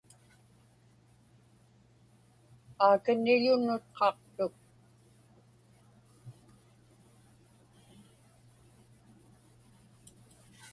Aakanilu 2.85 3.53
nutqaqtuk. 3.65 4.55